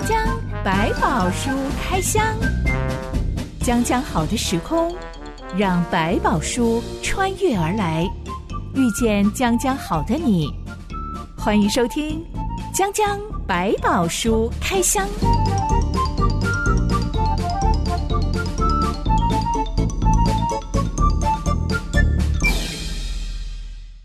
[0.00, 1.50] 江江百宝书
[1.82, 2.24] 开箱，
[3.60, 4.96] 江江好的时空，
[5.58, 8.08] 让百宝书穿越而来，
[8.74, 10.48] 遇见江江好的你。
[11.36, 12.24] 欢迎收听
[12.72, 15.06] 江江百宝书开箱。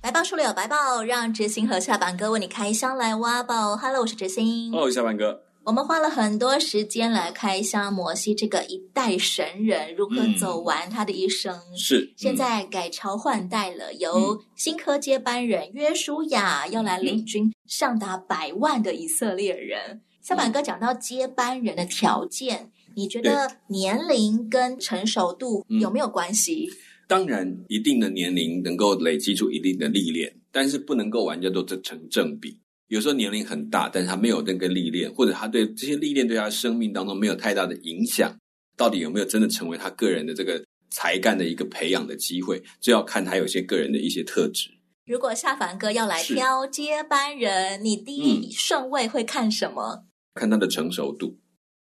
[0.01, 3.77] 百宝书里有白宝，让知心和下班哥为你开箱来挖宝。
[3.77, 4.71] Hello，我是知心。
[4.71, 5.44] Hello，下班哥。
[5.65, 11.55] 我们花了很多时间来开箱摩西这个一代神人如何走完他的一生。
[11.55, 20.01] 嗯、是，现在改朝换代了，由新科接班人约书亚要来领军上达百万的以色列人。
[20.21, 26.69] 小板哥讲到接班人的条件，你觉得年龄跟成熟度有没有关系？
[27.07, 32.59] 当然，一定的年龄能够累积出一定的历练，但是不能够完全都成正比。
[32.87, 38.35] 有时候年龄很大，但是他没有那个历练，或者他对这些历练对他生命当中没有太大的影响，
[38.77, 44.69] 到底有没有真的成为他个人的这个才干的一个培养的机会，就要看他有些个人的一些特质。
[45.05, 50.03] 如果夏凡哥要来挑接班人，你第一顺位会看什么？
[50.03, 51.39] 嗯，看他的成熟度。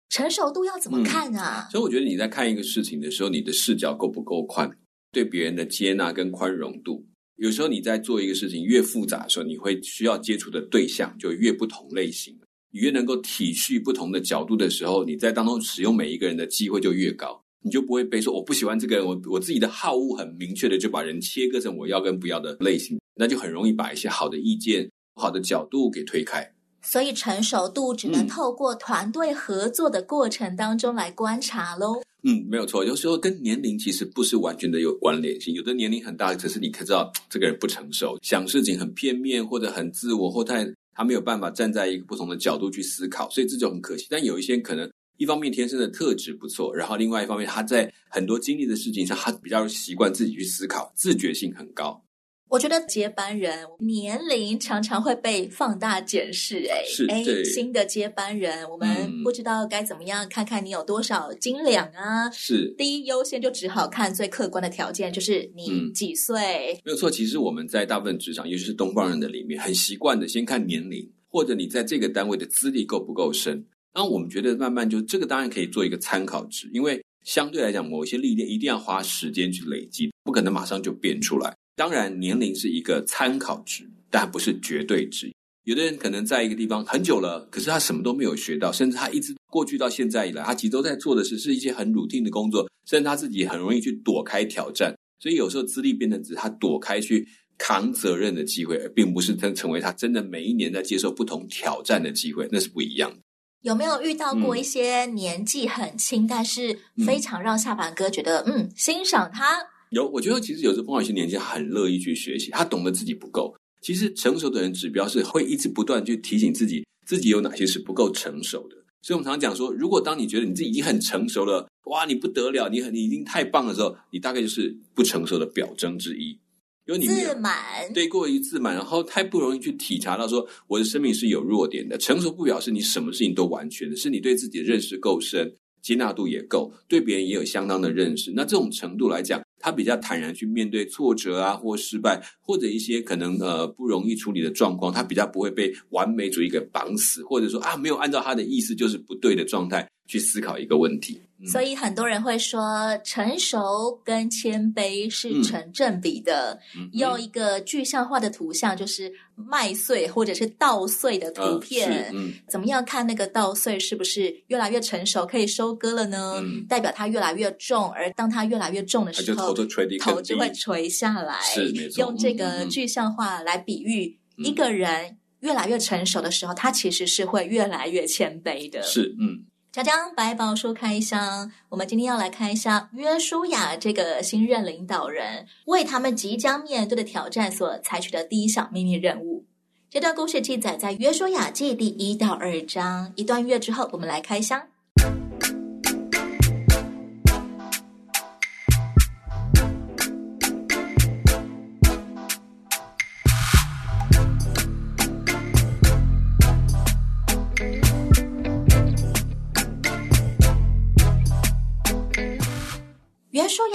[0.09, 1.67] 成熟度要怎么看啊？
[1.67, 4.69] 嗯，所以我觉得你在看一个事情的时候，你的视角够不够宽，
[5.11, 7.05] 对别人的接纳跟宽容度。
[7.39, 12.37] 有时候你在做一个事情越复杂的时候，你会需要接触的对象就越不同类型。
[12.71, 17.41] 你越能够体恤不同的角度的时候，你在当中使用每一个人的机会就越高。
[17.61, 26.49] 你就不会被说我不喜欢这个人，我我自己的好恶很明确的就把人切割成我要跟不要的类型，那就很容易把一些好的意见、好的角度给推开。
[26.81, 31.95] 所以成熟度只能透过团队合作的过程当中来观察喽。
[31.95, 32.83] 嗯，嗯没有错。
[32.83, 35.53] 有时候跟年龄其实不是完全的有关联性。
[35.53, 44.05] 有的年龄很大，可是你可知道 这个人不成熟，想事情很片面，或者很自我，或太他没有办法站在一个不同的角度去思考，所以这就很可惜。
[44.09, 52.03] 但有一些可能，一方面天生的特质不错，然后另外一方面他在很多经历的事情上，他比较习惯自己去思考，自觉性很高。
[52.49, 62.27] 我觉得接班人年龄常常会被放大检视，哎，是，哎，新的接班人，我们不知道该怎么样，看看你有多少斤两啊？
[62.31, 66.73] 是，第一优先就只好看最客观的条件，就是你几岁？
[66.73, 73.63] 嗯，没有错，其实我们在大部分职场，尤其是东方人的里面，很习惯的先看年龄，或者你在这个单位的资历够不够深。
[73.93, 81.55] 然后我们觉得慢慢就这个当然可以做一个参考值，因为相对来讲，某一些历练一定要花时间去累积，不可能马上就变出来。
[81.79, 85.31] 当然，年龄是一个参考值，但不是绝对值。
[85.63, 94.93] 有的人可能在一个地方很久了，可是他什么都没有学到，甚至他一直过去到现在以来，他其实都在做的是是一些很 routine 的工作，甚至他自己很容易去躲开挑战。
[95.21, 97.25] 所以有时候资历变成只是他躲开去
[97.57, 103.17] 扛责任的机会，而并不是他成为他真的每一年在接受不同挑战的机会，那是不一样的。
[103.61, 109.65] 有没有遇到过一些年纪很轻，嗯、但是非常让下巴哥觉得嗯，嗯欣赏他？
[109.89, 113.55] 有，我觉得其实有时候碰到一些年轻人很乐意去学习，他懂得自己不够。
[113.81, 118.75] 其实成熟的人指标是会一直不断去提醒自己，自己有哪些是不够成熟的。
[119.01, 126.37] 所以我们常常讲说，如果当你觉得你自己已经很成熟了，哇，你不得了，你很你已经太棒的时候，你大概就是不成熟的表征之一。
[126.85, 127.55] 因为你自满，
[127.93, 131.97] 对，过于自满，然后太不容易去体察到说，我的生命是有弱点的。
[131.97, 138.31] 成熟不表示你什么事情都完全的，是你对自己的认识够深，接纳度也够，对别人也有相当的认识。
[138.35, 139.41] 那这种程度来讲。
[139.61, 151.19] 他比较坦然去面对挫折啊，或失败，或者一些可能呃不容易处理的状况，他比较不会被完美主义给绑死，或者说啊没有按照他的意思就是不对的状态去思考一个问题。
[151.47, 156.59] 所以很多人会说，成熟跟谦卑是成正比的。
[156.75, 162.13] 嗯、用一个具象化的图像，就是麦穗或者是稻穗的图片。
[162.49, 166.41] 怎么样看那个稻穗是不是越来越成熟，可以收割了呢？
[166.43, 171.39] 嗯、代表它越来越重，而当它越来越重的时候，头就垂，头就会垂下来。
[171.41, 172.01] 是没错。
[172.01, 178.83] 用这个具象化来比喻，嗯、一个人越来越成熟的时候，他其实是会越来越谦卑的。
[178.83, 179.45] 是，嗯。
[179.71, 189.45] 锵锵百宝书开箱，我们今天要来开箱约书亚这个新任领导人为他们即将面对的挑战所采取的第一项秘密任务。
[189.87, 193.13] 这段故事记载在约书亚记第一到二章。
[193.15, 194.59] 一段月之后，我们来开箱。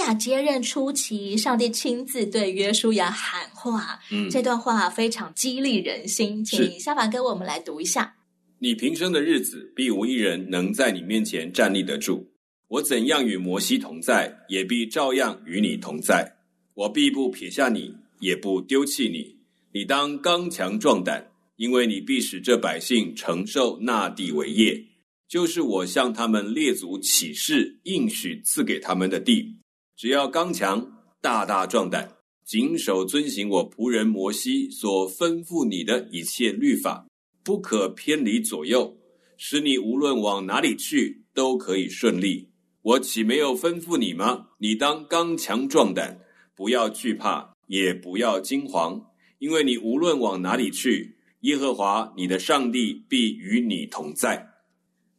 [0.05, 8.15] 亚接任初期，上帝亲自对约书亚喊话，嗯，这段话非常激励人心，请下凡跟我们来读一下。
[8.59, 12.29] 你平生的日子，必无一人能在你面前站立得住。
[12.67, 16.35] 我怎样与摩西同在，也必照样与你同在。
[16.75, 19.35] 我必不撇下你，也不丢弃你。
[19.73, 24.85] 你当刚强壮胆，因为你必使这百姓承受那地为业，
[25.27, 29.55] 就是我向他们列祖起誓应许赐给他们的地。
[29.97, 30.85] 只要刚强，
[31.21, 37.07] 大大壮胆，谨守遵行我仆人摩西所吩咐你的一切律法，
[37.45, 38.97] 不可偏离左右，
[39.37, 42.49] 使你无论往哪里去都可以顺利。
[42.81, 44.49] 我岂没有吩咐你吗？
[44.57, 46.19] 你当刚强壮胆，
[46.53, 49.01] 不要惧怕，也不要惊惶，
[49.39, 54.54] 因为你无论往哪里去，耶和华你的上帝必与你同在。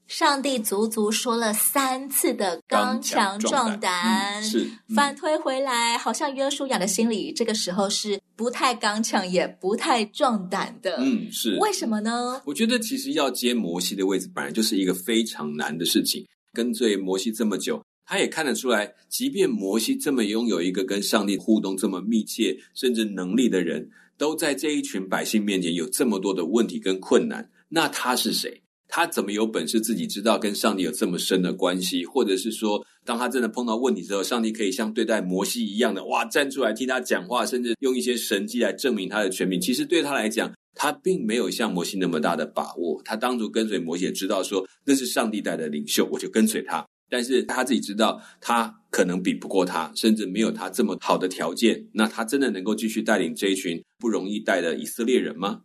[0.07, 10.97] 上帝足足说了三次的刚强壮胆，是、嗯、反推回来，好像约书亚的心里这个时候是不太刚强，也不太壮胆的。
[11.01, 12.41] 嗯，是为什么呢？
[12.45, 16.25] 我觉得其实要接摩西的位置，本来就是一个非常难的事情。
[16.53, 28.63] 跟随摩西这么久，他也看得出来，即便摩西这么拥有一个跟上帝互动这么密切，甚至能力的人，都在这一群百姓面前有这么多的问题跟困难，那他是谁？
[28.89, 32.05] 他怎么有本事自己知道跟上帝有这么深的关系？
[32.07, 39.61] 或者是说，当他真的碰到问题之后，上帝可以像对待摩西一样的，哇，站出来替他讲话，甚至用一些神迹来证明他的权柄？
[39.61, 43.01] 其实对他来讲，他并没有像摩西那么大的把握。
[43.05, 46.87] 他当初跟随摩西，也知道说那是上帝带的领袖，我就跟随他。
[47.09, 51.87] 但是他自己知道，他可能比不过他，甚至没有他这么好的条件。
[51.93, 55.61] 那他真的能够继续带领这一群不容易带的以色列人吗？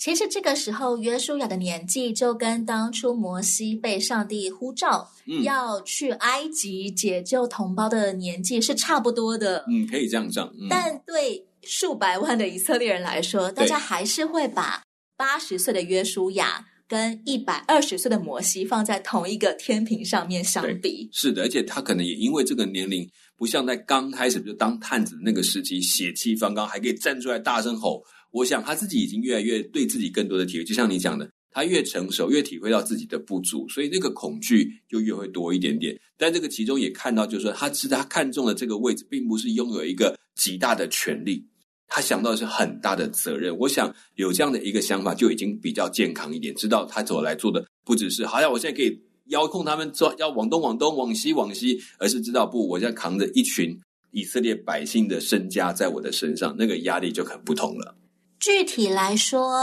[0.00, 9.62] 其实这个时候，约书亚的年纪就跟当初摩西被上帝呼召，嗯，要去埃及解救同胞的年纪是差不多的。
[9.68, 10.48] 嗯，可以这样讲。
[10.58, 14.82] 嗯，但对数百万的以色列人来说，大家还是会把
[15.18, 21.10] 八十岁的约书亚跟一百二十岁的摩西放在同一个天平上面相比。
[21.12, 23.06] 是的，而且他可能也因为这个年龄，
[23.36, 28.02] 不像在刚开始就当探子的那个时期，血气方刚，还可以站出来大声吼。
[28.30, 35.98] 我想他自己已经越来越对自己更多的体会，就像你讲的，他越成熟，越体会到自己的不足，所以那个恐惧就越会多一点点。
[36.16, 41.44] 但这个其中也看到，就是说他知道他看中的这个位置，并不是拥有一个极大的权力，
[41.88, 43.56] 他想到的是很大的责任。
[43.58, 46.54] 我想有这样的一个想法，就已经比较健康一点。
[46.54, 53.76] 知道他走来做的不只是好像我现在可以遥控他们做，要往东往东，往西往西，而是知道不，我现在扛着一群
[54.12, 57.96] 以色列百姓的身家在我的身上，那个压力就很不同了。
[58.40, 59.60] 具体来说，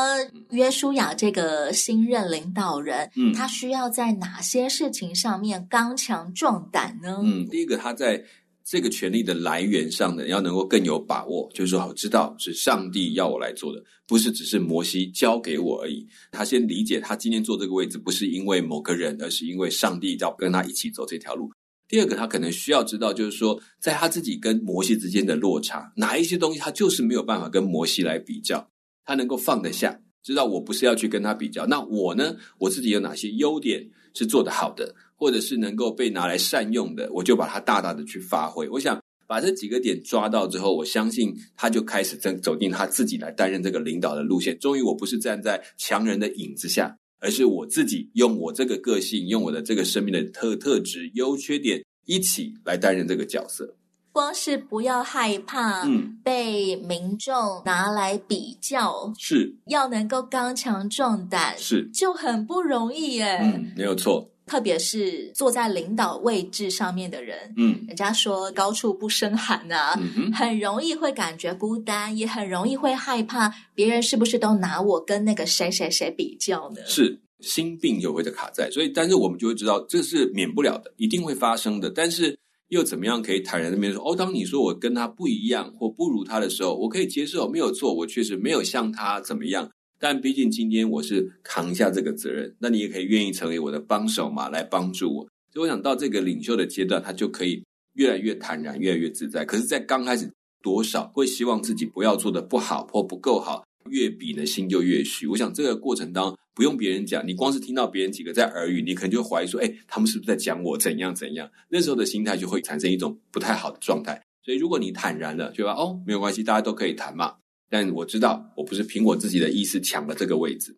[0.52, 7.20] 约书亚这个新任领导人，嗯，他需要在哪些事情上面刚强壮胆呢？
[7.24, 8.24] 嗯，第一个，他在
[8.64, 16.08] 这个权力的来源上呢，要能够更有把握，就是说，好知道是上帝要我来做的，不是只是摩西交给我而已。
[16.32, 21.52] 他先理解，他今天坐这个位置，不是因为某个人，而是因为上帝要跟他一起走这条路。
[21.88, 28.70] 第二个，他可能需要知道，就是说，在他自己跟摩西之间的落差，哪一些东西他就是没有办法跟摩西来比较，
[29.06, 31.66] 他能够放得下，知道我不是要去跟他比较。
[31.66, 38.68] 那我呢，我自己有哪些优点是做得好的，或者是能够被拿来善用的，我就把它大大的去发挥。
[38.68, 44.60] 我想把这几个点抓到之后，我相信他就开始正走进他自己来担任这个领导的路线。
[44.60, 46.98] 终于，我不是站在强人的影子下。
[47.20, 53.76] 而是我自己用我这个个性，用我的这个生命的特特质、优缺点一起来担任这个角色。
[54.12, 63.38] 光是不要害怕，嗯，被民众拿来比较，是要能够刚强壮胆，是就很不容易耶。
[63.44, 64.32] 嗯，没有错。
[64.48, 76.82] 特别是坐在领导位置上面的人，嗯，人家说高处不胜寒啊，嗯， 很容易会感觉孤单，也很容易会害怕别人是不是都拿我跟那个谁谁谁比较呢？
[76.88, 81.90] 是心病就会的卡在，所以但是我们就会知道这是免不了的，一定会发生的。
[81.90, 82.36] 但是
[82.70, 89.70] 又怎么样可以坦然的面对说，哦，当你说我跟他不一样或不如他的时候，我可以接受，没有错，我确实没有像他怎么样。
[90.00, 95.28] 但毕竟今天我是扛下这个责任，那你也可以愿意成为我的帮手嘛，来帮助我。
[95.52, 97.64] 所以我想到这个领袖的阶段，他就可以
[97.94, 99.44] 越来越坦然，越来越自在。
[99.44, 105.26] 可是，在刚开始，多少会希望自己不要做得不好或不够好，越比呢心就越虚。
[105.28, 111.50] 我想这个过程当中不用别人讲，你光是听到别人几个在耳语，你可能就怀疑说，哎，他们是不是在讲我怎样怎样？
[111.70, 114.22] 那时候的心态就会产生一种不太好的状态。
[114.44, 117.36] 所以，如果你坦然了，对吧哦，没有关系，大家都可以谈嘛。
[117.70, 120.76] 但我知道，我不是凭我自己的意思抢了这个位置。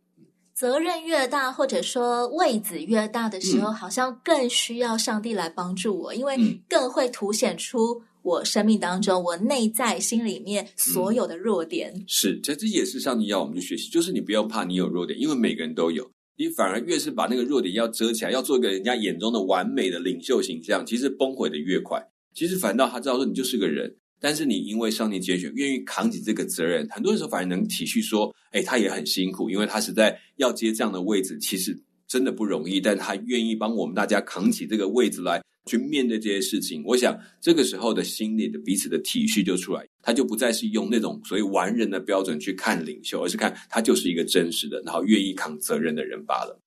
[0.55, 11.93] 责任越大，或者说位子越大的时候，嗯、好像更需要上帝来帮助我，因为更会凸显出我生命当中我内在心里面所有的弱点。
[11.95, 16.09] 嗯、是，这这也是上帝要我们去学习，就是你不要怕你有弱点，因为每个人都有。
[16.37, 22.05] 你反而越是把那个弱点要遮起来，要做一个人家眼中的完美的领袖形象，其实崩毁的越快。
[22.33, 35.41] 其实反倒他知道说你就是个人，但是你因为上帝拣选，愿意扛起这个责任，很多时候反而能体恤说，哎，他也很辛苦，因为他实在要接这样的位置，其实真的不容易，但他愿意帮我们大家扛起这个位置来。
[35.65, 46.59] 去面对这些事情，我想这个时候的心里的彼此的体恤就出来，他就不再是用那种所谓完人的标准去看领袖，而是看他就是一个真实的，然后愿意扛责任的人罢了。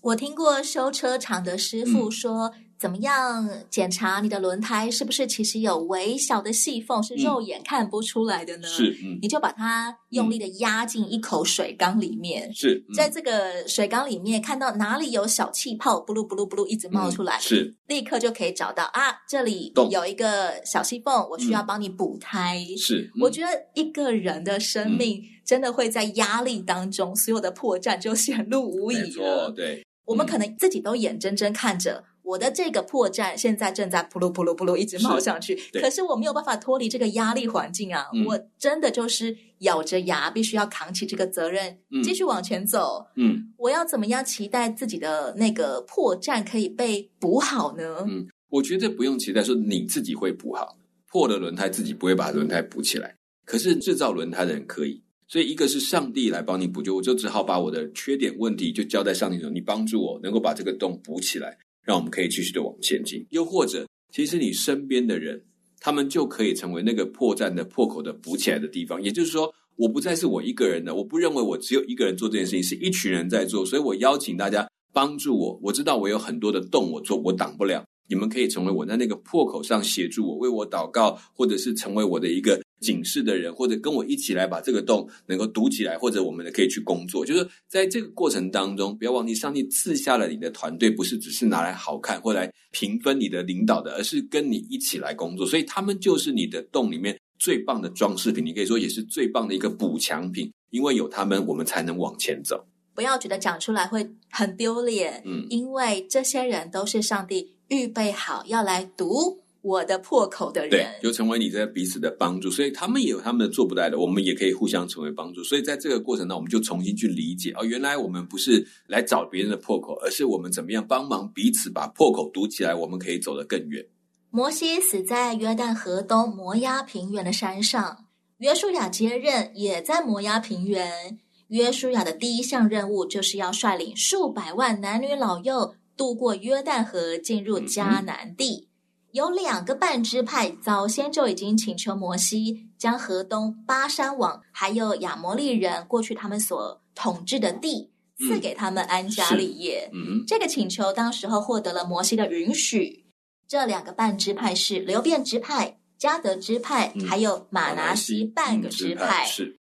[0.00, 2.46] 我听过修车厂的师傅说。
[2.46, 4.90] 嗯怎么样检查你的轮胎？
[4.90, 8.68] 是不是其实有微小的细缝，是肉眼看不出来的呢？
[8.68, 22.64] 是，嗯，你就把它用力的压进一口水缸里面，是，在这个水缸里面看到哪里有小气泡，布噜布噜布噜一直冒出来，是，立刻就可以找到啊，这里有一个小细缝，我需要帮你补胎。
[22.76, 29.50] 是，我觉得一个人的生命真的会在压力当中，所有的破绽就显露无遗了。
[29.54, 32.02] 对，我们可能自己都眼睁睁看着。
[32.22, 38.06] 我的这个破绽现在正在噗噜噗噜噗噜一直冒上去，可是我没有办法脱离这个压力环境啊！
[38.12, 43.06] 嗯、我真的就是咬着牙，必须要扛起这个责任，嗯、继续往前走。
[43.14, 48.04] 嗯，我要怎么样期待自己的那个破绽可以被补好呢？
[48.08, 50.76] 嗯，我觉得不用期待说你自己会补好，
[51.12, 55.00] 破了轮胎自己不会把轮胎补起来，可是制造轮胎的人可以。
[55.28, 61.58] 所以一个是上帝来帮你补救，我就只好把我的缺点问题就交在上帝手，你帮助我能够把这个洞补起来。
[61.82, 65.40] 让我们可以继续的往前进，又或者，其实你身边的人，
[65.78, 69.00] 他们就可以成为那个破绽的破口的补起来的地方。
[69.00, 75.60] 也就是说，我不再是我一个人的，我不认为我只有一个人做这件事情，是一群人在做，所以我邀请大家帮助我。
[75.62, 77.84] 我知道我有很多的洞，我做我挡不了。
[78.08, 87.24] 你们可以成为我在那个破口上协助我，为我祷告，或者是成为我的一个警示的人，或者跟我一起来把这个洞能够堵起来，或者我们可以去工作。
[87.24, 95.46] 就是在这个过程当中，不要忘记，上帝赐下了你的团队，不是只是拿来好看或来评分你的领导的，而是跟你一起来工作。
[95.46, 102.66] 所以他们就是你的洞里面最棒的装饰品，你可以说也是最棒的一个补强品，因为有他们，我们才能往前走。
[102.94, 107.55] 不要觉得讲出来会很丢脸，嗯，因为这些人都是上帝。
[107.68, 112.48] 预备好要来读我的破口的人，对，就成为你在彼此的帮助。
[112.48, 115.42] 所以他们也有他们的做不来的，我们也可以互相成为帮助。
[115.42, 123.84] 所以在这个过程当中，我们就重新去理解哦，原来我们不是来找别人的破口，而是我们怎么样帮忙彼此把破口堵起来，我们可以走得更远。
[124.30, 128.04] 摩西死在约旦河东摩押平原的山上，
[128.38, 131.18] 约书亚接任也在摩押平原。
[131.48, 135.74] 约书亚的第一项任务就是要率领数百万男女老幼。
[135.96, 149.90] 渡过约旦河，进入迦南地，嗯、有两个半支派早先就已经请求摩西将河东巴山王还有亚摩利人过去他们所统治的地赐给他们安家立业。
[149.92, 153.06] 嗯、这个请求当时候获得了摩西的允许。
[153.48, 159.24] 这两个半支派是流变支派、迦得支派，嗯、还有马拿西半个支派。
[159.24, 159.58] 是。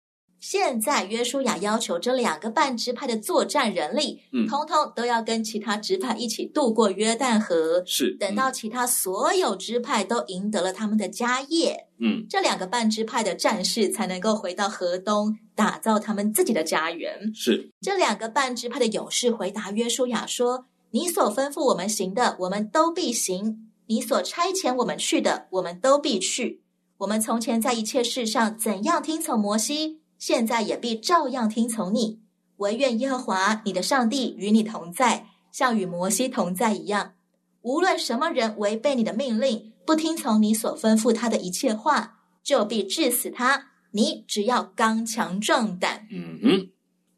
[0.48, 7.82] 现在约书亚要求这两个半支派的作战人力，嗯，通通都要跟其他支派一起渡过约旦河。
[7.84, 17.32] 是，等到其他所有支派都赢得了他们的家业，嗯，这两个半支派的战士才能够回到河东，打造他们自己的家园。
[17.34, 26.62] 是，这两个半支派的勇士回答约书亚说：“你所吩咐我们行的，我们都必行；你所差遣我们去的，我们都必去。
[27.00, 32.20] 我们从前在一切事上怎样听从摩西。”现在也必照样听从你，
[32.58, 37.14] 惟愿耶和华你的上帝与你同在，像与摩西同在一样。
[37.62, 43.72] 无论什么人违背你的命令，不听从你所吩咐他的一切话，就必致死他。
[43.92, 46.08] 你只要刚强壮胆。
[46.12, 46.68] 嗯嗯，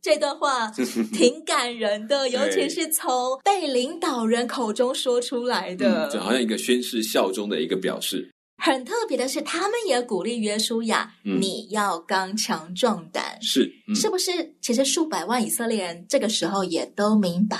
[0.02, 0.72] 这段话
[1.12, 8.32] 挺感人的，尤其是从被领导人口中说出来的，就、嗯、好像一个宣誓效忠的一个表示。
[8.58, 13.38] 很特别的是，他们也鼓励约书亚，嗯、你要刚强壮胆。
[13.42, 14.32] 是，嗯、是不是？
[14.62, 17.58] 其实数百万以色列人这个时候也都明白，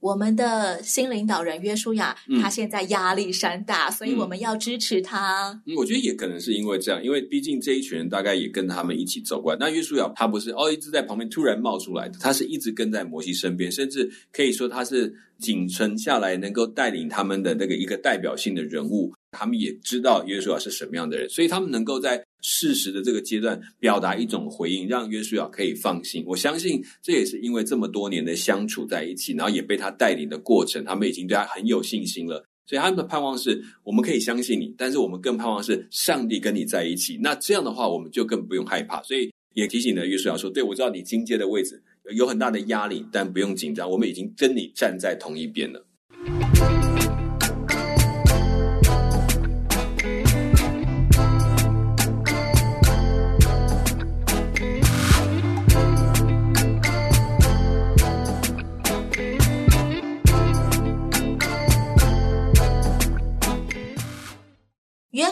[0.00, 5.60] 我们的新领导人约书亚，嗯、他现在压力山大，所以我们要支持他。
[5.66, 9.58] 嗯，我觉得也可能是因为这样，因为毕竟这一群人大概也跟他们一起走过来。
[9.60, 19.12] 那约书亚他不是哦，一直在旁边突然冒出来的，他是一直跟在摩西身边，甚至可以说他是仅存下来能够带领他们的那个一个代表性的人物。
[19.32, 26.24] 他们也知道约书亚是什么样的人，所以他们能够在事实的这个阶段表达一种回应，让约书亚可以放心。
[26.26, 32.44] 我相信这也是因为这么多年的相处在一起，然后也被他带领的过程，他们已经对他很有信心了。
[32.66, 37.18] 所以他们的盼望是我们可以相信你，但是我们更盼望是上帝跟你在一起。
[37.20, 39.02] 那这样的话，我们就更不用害怕。
[39.02, 41.82] 所以也提醒了约书亚说：“对，我知道你经接的位置。”
[42.14, 45.84] 有很大的压力，但不用紧张，我们已经跟你站在同一边了。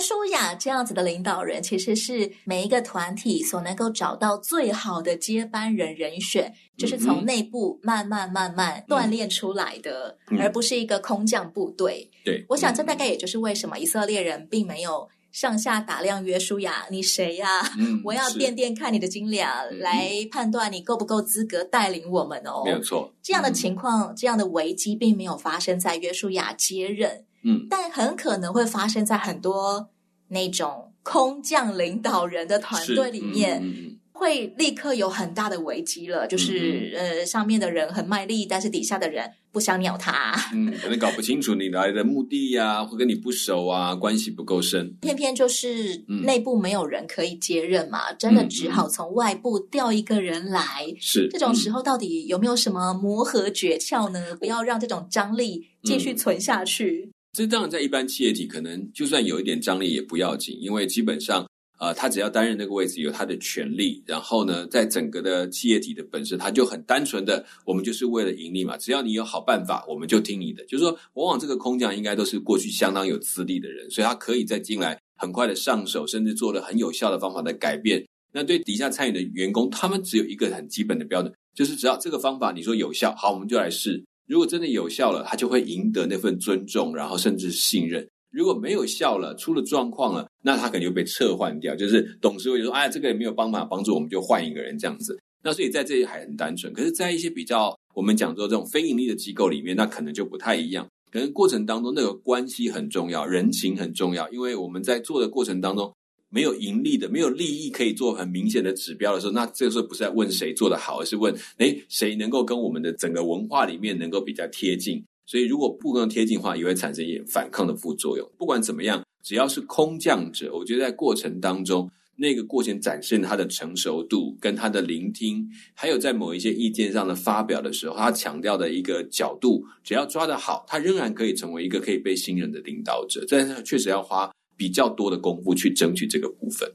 [0.08, 12.10] 约书亚这样子的领导人，其实是每一个团体所能够找到最好的接班人人选，就是从内部慢慢慢慢锻炼出来的，嗯、而不是一个空降部队。
[12.24, 17.70] 对，我想这大概也就是为什么以色列人并没有上下打量约书亚，你谁呀、啊？
[17.78, 22.62] 嗯、我要掂掂看你的斤两，来判断你够不够资格带领我们哦。
[22.64, 27.26] 没有错，这样的情况，嗯、这样的危机并没有发生在约书亚接任。
[27.44, 29.88] 嗯，但很可能会发生在很多
[30.28, 36.26] 那种空降领导人的团队里面，嗯、会立刻有很大的危机了。
[36.26, 40.34] 就是、嗯、呃，上面的人很卖力，但是底下的人不想鸟他。
[40.52, 44.94] 嗯，可能搞不清楚你来的目的呀、啊，或跟你不熟啊，关系不够深。
[45.00, 50.84] 偏偏就是内部没有人可以接任嘛，嗯、真的只好从外部调一个人来。
[51.00, 54.36] 是这种时候，到底有没有什么磨合诀窍呢？
[54.36, 57.10] 不要让这种张力继续存下去。
[57.38, 68.76] 嗯这当然，在一般企业体，可能就算有一点张力也不要紧，因为基本上，呃，他只要担任那个位置，有他的权利，然后呢，在整个的企业体的本身，他就很单纯的，我们就是为了盈利嘛。
[68.76, 70.64] 只要你有好办法，我们就听你的。
[70.64, 78.04] 就是说，往往这个空降应该都是过去相当有资历的人，所以他可以再进来，很快的上手，甚至做了很有效的方法的改变。
[78.32, 84.04] 那对底下参与的员工，他们只有一个很基本的标准，就是只要这个方法你说有效，好，我们就来试。
[84.28, 88.06] 如果真的有效了，他就会赢得那份尊重，然后甚至信任。
[88.30, 91.74] 如果没有效了，出了状况了，那他可能就被撤换掉。
[91.74, 96.70] 就是董事会就说：“哎，这个人没有帮忙帮助，我们就换一个人这样子。”那所以在这里还很单纯。
[96.74, 100.86] 可是，在一些比较我们讲说这种非盈利的机构里面，那可能就不太一样。
[101.10, 105.90] 可能过程当中那个关系很重要，人情很重要，因为我们在做的过程当中。
[106.30, 115.02] 没有盈利的，没有利益可以做很明显的指标的时候，那这个时候不是在问谁做得好，而是问，诶，谁能够跟我们的整个文化里面能够比较贴近？
[115.26, 118.30] 所以如果不能贴近的话，也会产生一点反抗的副作用。
[118.36, 133.24] 不管怎么样，只要是空降者，我觉得在过程当中，那个过程展现他的成熟度跟他的聆听，还有在某一些意见上的发表的时候，他强调的一个角度，只要抓得好，他仍然可以成为一个可以被信任的领导者。
[133.28, 134.30] 但是确实要花。
[134.58, 136.70] 比较多的功夫去争取这个部分。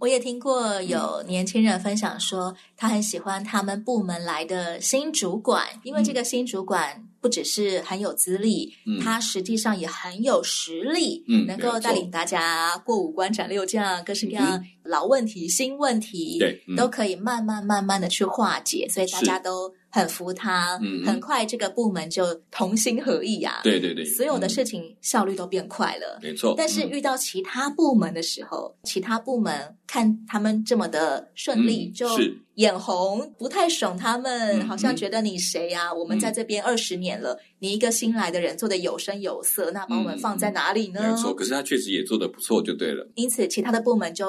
[0.00, 19.74] 我也听过有年轻人分享说，他很喜欢他们部门来的新主管，因为这个新主管不只是很有资历，嗯、他实际上也很有实力，嗯、能够带领大家过五关斩六将，各式各样老问题、新问题，对，嗯、都可以慢慢慢慢的去化解，所以大家都。
[19.90, 23.62] 很服他，嗯、很快这个部门就同心合意呀、啊。
[23.62, 26.18] 对对对，所有的事情效率都变快了。
[26.22, 26.54] 没错。
[26.56, 32.08] 但是遇到其他部门的时候，嗯、其他部门看他们这么的顺利，嗯、就
[32.54, 41.00] 眼红，不太爽他们，嗯、好像觉得你谁呀、我们在这边二十年了，嗯、你一个新来的人做的有声有色，那把我们放在哪里呢？
[41.00, 41.34] 没错。
[41.34, 43.06] 可是他确实也做的不错，就对了。
[43.14, 44.26] 因此，其他的部门就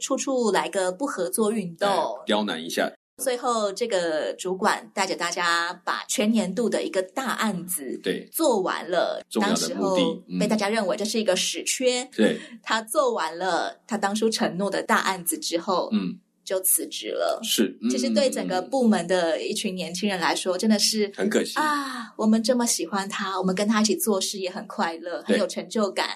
[0.00, 1.88] 处处来个不合作运动，
[2.26, 2.90] 刁难一下。
[3.16, 9.22] 最后，这个主管带着大家把全年度的一个大案子对做完了。
[9.40, 9.96] 当时候
[10.40, 12.04] 被大家认为这是一个屎缺。
[12.16, 17.38] 对， 他做完了他当初承诺的大案子之后，嗯，就辞职了。
[17.44, 22.12] 是，其实对整个部门的一群年轻人来说，真的是很可惜啊！
[22.16, 26.08] 我们这么喜欢他，我们跟他一起做事也很快乐，很有成就感。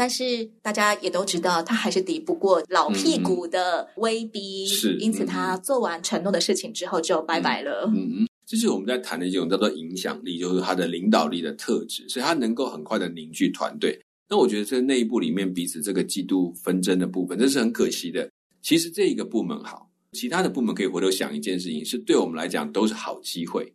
[0.00, 7.84] 但是大家也都知道，他还是抵不过老屁股的威逼，嗯、是，因此他做完承诺的事情之后就拜拜了。
[7.88, 14.00] 嗯嗯，这是我们在谈的一种叫做影响力，就是他的领导力的特质，所以他能够很快的凝聚团队。
[14.26, 18.26] 那我觉得在内部里面彼此这个嫉妒纷争的部分，这是很可惜的。
[18.62, 23.70] 其实这一个部门好，其他的部门可以回头想一件事情，是对我们来讲都是好机会，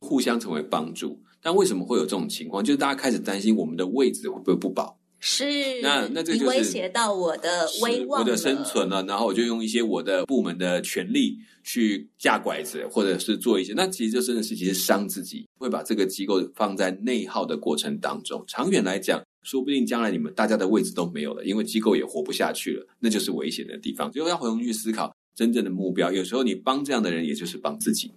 [0.00, 1.18] 互相成为帮助。
[1.40, 2.62] 但为什么会有这种情况？
[2.62, 4.98] 就是大家开始担心我们的位置会不会不保。
[5.24, 9.04] 是，那那这就是威胁到我的威望，我的生存了。
[9.04, 13.72] 然后我就用一些我的部门的权利去架拐子，或者是做一些。
[13.76, 18.44] 那其实这真的是其实伤自己，会把这个机构放在内耗的过程当中。
[18.48, 22.84] 长远来讲，说不定将来你们大家的位置都没有了，因为机构也活不下去了。
[22.98, 24.10] 那就是危险的地方。
[24.10, 26.10] 就要回头去思考真正的目标。
[26.10, 28.10] 有时候你帮这样的人，也就是帮自己。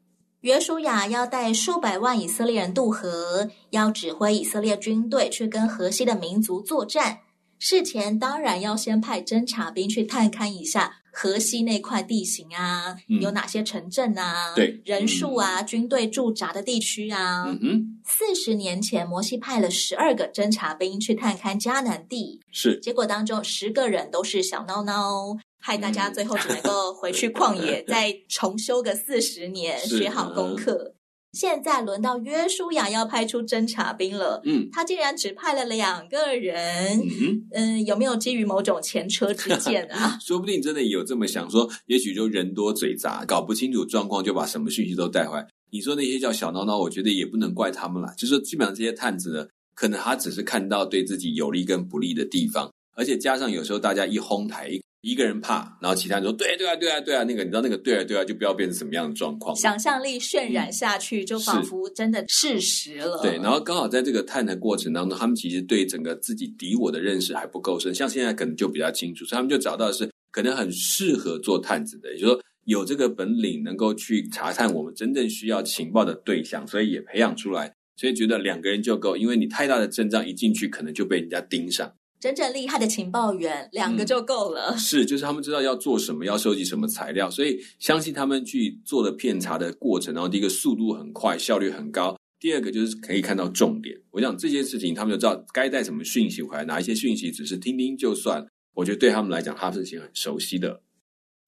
[0.46, 7.18] 约书亚要带数百万以色列人渡河，要指挥以色列军队去跟河西的民族作战。
[7.58, 14.54] 事前当然要先派侦察兵去探勘一下河西那块地形啊，嗯、有哪些城镇啊？
[14.56, 17.46] 对，人数啊，嗯、军队驻扎的地区啊。
[17.62, 30.94] 嗯，四十年前，摩西派了十二个侦察兵去探勘迦南地，是，结果当中十个人都是小孬孬，害大家最后只能够回去旷野， 再重修个四十年，学好功课。
[31.34, 40.18] 现在轮到约书亚要派出侦察兵了，嗯，他竟然只派了两个人，嗯，嗯，有没有基于某种前车之鉴啊？
[40.22, 45.48] 说不定真的有这么想说，也许就人多嘴杂，搞不清楚状况，就把什么讯息都带回来。
[45.72, 48.14] 你说那些叫小孬孬，我觉得也不能怪他们啦。
[48.16, 54.70] 就是说基本上这些探子呢，可能他只是看到对自己有利跟不利的地方，而且加上有时候大家一哄抬。
[54.70, 54.80] 一
[55.14, 59.56] 个人怕，然后其他人说对对啊对啊对啊，那个你知道那个对啊对啊，就不要变成什么样的状况。
[59.56, 63.22] 想象力渲染下去，嗯、就仿佛真的事实了。
[63.22, 81.94] 对，然后刚好在这个探的过程当中，他们其实对整个自己敌我的认识还不够深，像现在可能就比较清楚，所以他们就找到的是可能很适合做探子的，也就是说有这个本领，能够去查探我们真正需要情报的对象，所以也培养出来，所以觉得两个人就够，因为你太大的阵仗一进去，可能就被人家盯上。
[82.20, 84.72] 真正厉害的情报员，两个就够了。
[84.72, 90.14] 嗯，是，就是他们知道要做什么，要收集什么材料，所以相信他们去做的片查的过程。
[90.14, 93.96] 然后，第一个速度很快，效率很高；第二个就是可以看到重点。
[94.12, 98.46] 我想这件事情，他们就知道该带什么讯息回来，哪一些讯息只是听听就算。
[98.74, 100.82] 我觉得对他们来讲，他们是很熟悉的。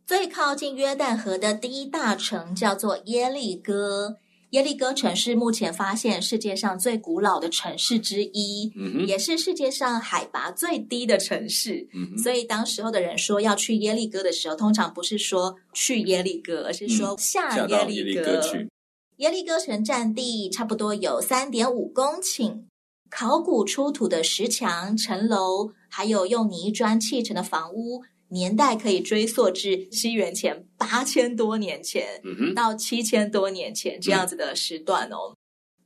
[0.06, 4.18] 最靠近约旦河的第一大城叫做耶利哥。
[4.52, 11.86] 耶利哥城是目前发现世界上最古老的城市之一，嗯，也是世界上海拔最低的城市。
[11.94, 17.86] 嗯，所以当时候的人说要去耶利哥的时候，通常不是说去耶利哥，而是说下耶利哥。
[17.86, 18.70] 嗯，耶利哥去。
[19.18, 22.62] 耶利哥城占地差不多有三点五公顷，
[23.10, 28.04] 考古出土的石墙、城楼，还有用泥砖砌成的房屋。
[28.30, 32.22] 年代可以追溯至西元前八千多年前，
[32.56, 35.32] 到七千多年前这样子的时段哦。
[35.32, 35.38] 嗯、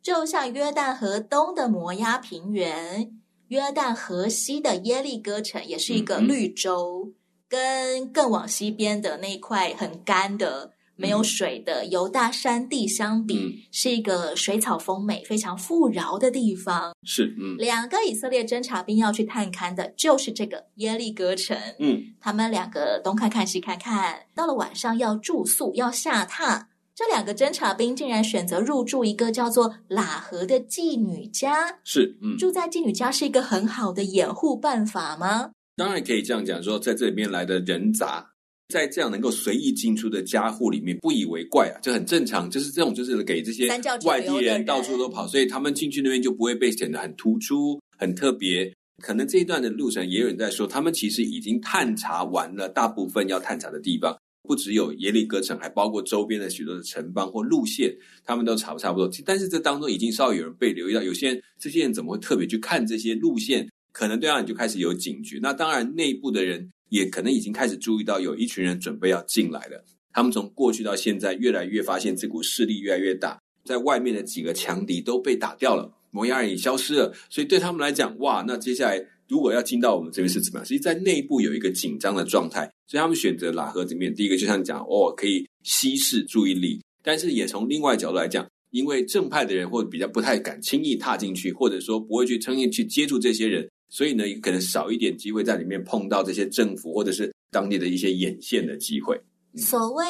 [0.01, 3.12] 就像约旦河东的摩崖平原，
[3.49, 7.13] 约旦河西的耶利哥城也是一个绿洲，嗯、
[7.47, 10.73] 跟更往西边的那块很干的。
[11.02, 16.94] 没有水的犹大山地相比，嗯、是一个水草丰美、非常富饶的地方。
[17.04, 21.58] 是，嗯，两个以色列侦察兵要去探勘的，就是这个耶利哥城。
[21.80, 26.66] 嗯，他们两个东看看西看看，到了晚上要住宿，要下榻。
[26.94, 31.80] 这两个侦察兵竟然选择入住一个叫做喇合的妓女家。
[31.84, 35.50] 是，嗯，住在妓女家是一个很好的掩护办法吗？
[35.76, 38.31] 当然可以这样讲，说在这里面来的人杂。
[38.72, 42.50] 在这样能够随意进出的家户里面，不以为怪啊，就很正常。
[42.50, 43.68] 就是这种，就是给这些
[44.06, 48.74] 外地人到处都跑，所以他们进去那边就不会被显得很突出、很特别。
[49.04, 59.10] 可能这一段的路程，也有人在说，他们其实已经探查完了大部分要探查的地方，不只有耶利哥城，还包括周边的许多的城邦或路线，他们都查不差不多。
[59.26, 63.68] 但是这当中已经稍微有人被留意到，有些人这些人怎么会特别去看这些路线？
[63.92, 65.38] 可能对方你就开始有警觉。
[65.42, 66.70] 那当然，内部的人。
[66.91, 69.84] 也可能已经开始注意到有一群人准备要进来了。
[70.12, 77.13] 他们从过去到现在，越来越发现这股势力越来越大，在外面的几个强敌都被打掉了，摩押人也消失了。
[77.30, 80.65] 所以对他们来讲，哇，那接下来如果要进到我们这边是怎么样？
[80.65, 84.13] 实际在内部有一个紧张的状态，所以他们选择喇合这边。
[84.13, 93.65] 第一个就像讲，哦，可以稀释注意力，但是也从另外角度来讲，因为正派的人或者比较不太敢轻易踏进去，或者说不会去轻易去接触这些人。
[93.91, 99.21] 所以呢，可能少一点机会在里面碰到这些政府或者是当地的一些眼线的机会。
[99.58, 100.06] 所谓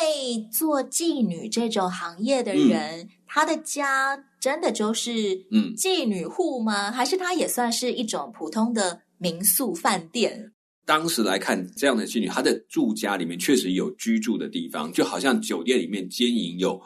[0.54, 5.12] 做妓女这种行业的人，嗯、他的家真的就是
[5.50, 6.92] 嗯妓女户吗？
[6.92, 10.52] 嗯、还是他也算是一种普通的民宿饭店？
[10.86, 16.80] 当时来看，这样的妓女，她的住家里面确实有居住的地方，就好像酒店里面兼营有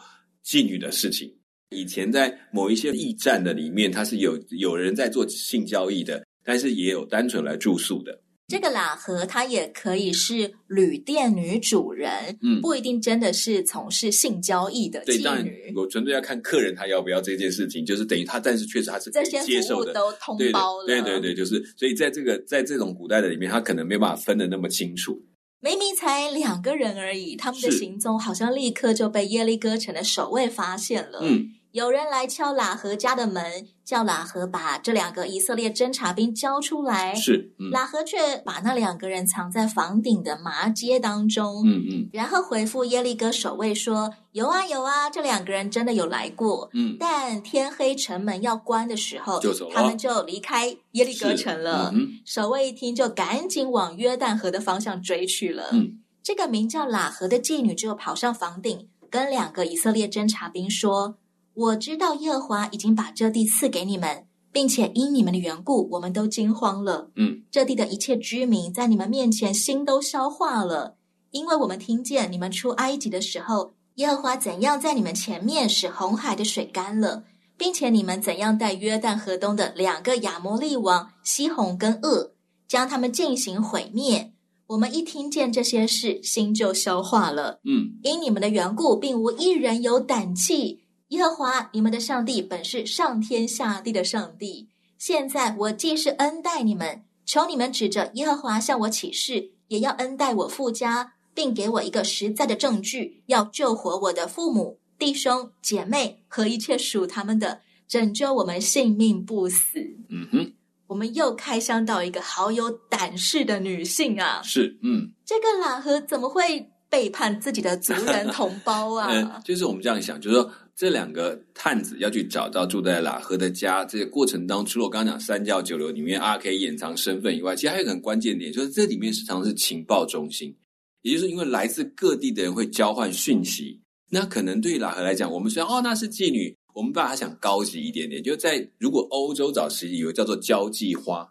[0.46, 1.30] 妓女的事情。
[1.72, 6.26] 以前在某一些驿站的里面，他是有有人在做性交易的。
[6.46, 8.22] 但是也有单纯来住宿的。
[8.48, 15.18] 这个喇合，她也可以是旅店女主人，嗯，不一定真的是从事性交易的妓女。
[15.18, 20.86] 对，当然，我纯粹要看客人他要不要这件事情，就是等于他，但是确实他是可以接受的，这些服务都通包了。
[20.86, 25.20] 对对对，就是所以在这个在这种古代的里面，他可能没有办法分得那么清楚。
[25.60, 31.18] 明明才两个人而已，他们的行踪好像立刻就被耶利哥城的守卫发现了。
[31.24, 31.50] 嗯。
[31.76, 37.14] 有人来敲喇合家的门，叫喇合把这两个以色列侦察兵交出来。
[37.14, 41.68] 是，嗯、喇合却把那两个人藏在房顶的麻街当中。
[41.68, 46.70] 嗯嗯，然后回复耶利哥守卫说：“有啊有啊，这两个人真的有来过。
[46.72, 51.92] 嗯，但天黑城门要关的时候，就走了，他们就离开耶利哥城了。
[51.94, 55.72] 嗯、守卫一听，就赶紧往约旦河的方向追去了。
[55.74, 56.00] 嗯。
[56.24, 61.18] 这个名叫喇合的妓女就跑上房顶，跟两个以色列侦察兵说
[61.56, 67.10] ：“我知道耶和华已经把这地赐给你们，并且因你们的缘故，我们都惊慌了。
[67.16, 70.98] 嗯，这地的一切居民在你们面前心都消化了，
[71.32, 77.24] 因为我们听见你们出埃及的时候，耶和华怎样在你们前面使红海的水干了，
[77.58, 82.32] 并且你们怎样带约旦河东的两个亚摩利王西宏跟噩，
[82.68, 84.32] 将他们进行毁灭。”
[84.68, 87.60] 我们一听见这些事，心就消化了。
[87.66, 90.82] 嗯，因你们的缘故，并无一人有胆气。
[91.10, 94.68] 耶和华你们的上帝本是上天下地的上帝。
[94.98, 109.80] 现在我既是恩待你们，求你们指着耶和华向我起誓，也要恩待我父家，并给我一个实在的证据，要救活我的父母、弟兄、姐妹和一切属他们的，拯救我们性命不死。
[110.10, 110.54] 嗯哼。
[110.88, 114.40] 我们又开箱到一个好有胆识的女性啊！
[114.44, 119.08] 是，嗯，这个喇合怎么会背叛自己的族人同胞啊？
[119.10, 130.56] 嗯， 就是我们这样想，就是说这两个探子要去找到住在喇合的家，这个过程当中，除了我刚刚讲三教九流里面啊可以掩藏身份以外，其实还有一个很关键点，就是这里面时常是情报中心，
[131.02, 136.56] 也就是因为来自各地的人会交换讯息，那可能对于喇合来讲，我们虽然哦那是妓女。
[136.76, 141.26] 我们把它想高级一点点，就在如果欧洲早期有叫做交际花、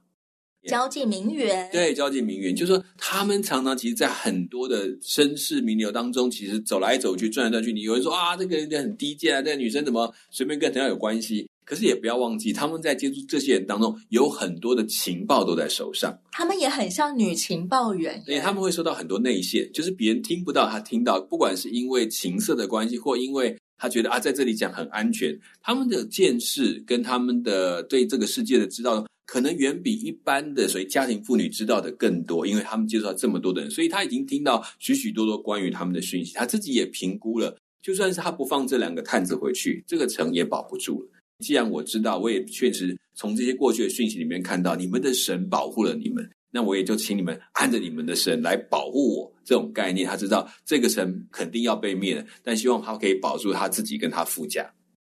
[0.66, 7.72] 交际名媛，对，交际名媛，就是说他们常常其实，在很多的绅士名流当中，其实走来走去，转来转去。
[7.72, 11.48] 你有人说啊，这个人很低贱啊，这个女生怎么随便跟人家有关系？
[11.64, 16.18] 可是也不要忘记，他们在接触这些人当中，有很多的情报都在手上。
[16.30, 23.56] 他们也很像女情报员，对，他们会收到很多内线，就是别人听不到，他听到，不管是因为情色的关系，或因为。
[23.76, 25.36] 他觉得啊，在这里讲很安全。
[25.60, 36.32] 他们的见识跟他们的对这个世界的知道，可能远比一般的所谓家庭妇女知道的更多，因为他们接触到这么多的人，所以他已经听到许许多多关于他们的讯息。
[36.34, 41.08] 他自己也评估了，就算是他不放这两个探子回去，这个城也保不住了。
[41.40, 46.30] 既然我知道，我也确实从这些过去的讯息里面看到，你们的神保护了你们。
[46.52, 54.72] 那我也就请你们按着你们的神来保护我，这种概念，他知道这个神肯定要被灭了，但希望他可以保住他自己跟他父家。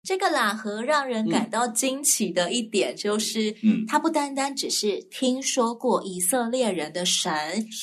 [0.08, 7.30] 这个喇合让人感到惊奇的一点就是，嗯，他不单单只是听说过以色列人的神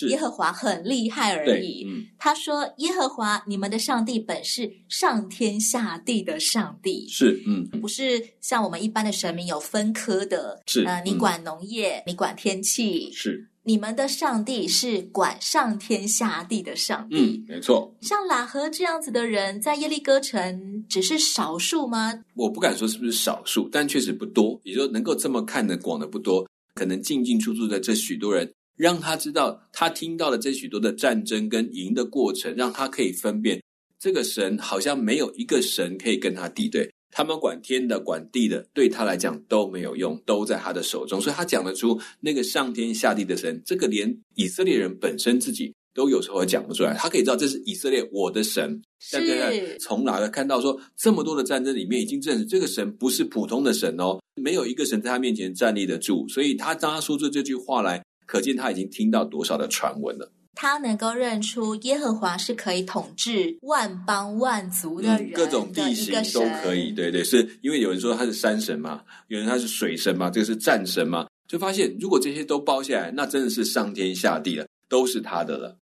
[0.08, 1.84] 耶和华很厉害而已。
[1.86, 13.50] 嗯，他说耶和华你们的上帝本是上天下地的上帝，是，嗯，不是像我们一般的神明有分科的，是，呃，你管农业，嗯，你管天气，是。
[13.66, 17.94] 你们的上帝是管上天下地的上帝，嗯，没错。
[18.02, 22.12] 像喇合这样子的人，在耶利哥城只是少数吗？
[22.34, 24.60] 我不敢说是不是少数，但确实不多。
[24.64, 33.62] 也就能够这么看得广的不多，可能进进出出的这许多人，让他知道他听到了这许多的战争跟赢的过程，让他可以分辨
[33.98, 36.92] 这个神好像没有一个神可以跟他敌对。
[37.16, 41.20] 他们管天的、管地的，对他来讲都没有用，都在他的手中。
[41.20, 46.92] 所以他讲得出那个上天下地的神，这个连以色列人本身自己都有时候讲不出来。
[46.94, 56.26] 他可以知道这是以色列我的神，是但是从哪个看到说这么多的战争里面，已经证实这个神不是普通的神哦，没有一个神在他面前站立得住。
[56.26, 60.32] 所以他当他说出这句话来，可见他已经听到多少的传闻了。
[60.54, 66.92] 他能够认出耶和华是可以统治万邦万族的人各种地形都可以。
[66.92, 75.76] 对对，是因为有人说他是山神嘛，有人他是水神嘛，这个是战神嘛，就发现如果这些都包下来，那真的是上天下地了，都是他的了。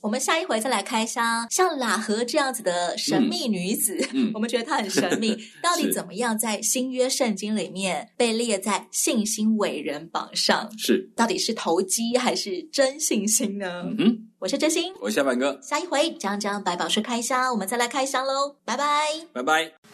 [0.00, 10.70] 我们下一回再来开箱，像喇合这样子的神秘女子，嗯嗯、 我们觉得她很神秘， 到底怎么样在新约圣经里面被列在信心伟人榜上？
[10.78, 13.84] 是，到底是投机还是真信心呢？
[13.98, 19.87] 嗯，我是真心，我是小板哥，下一回张张百宝书开箱，我们再来开箱喽，拜拜，拜拜。